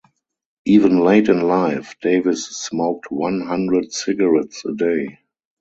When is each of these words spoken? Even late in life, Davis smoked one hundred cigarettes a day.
Even 0.65 1.01
late 1.01 1.29
in 1.29 1.41
life, 1.41 1.95
Davis 2.01 2.47
smoked 2.47 3.11
one 3.11 3.39
hundred 3.41 3.93
cigarettes 3.93 4.65
a 4.65 4.73
day. 4.73 5.19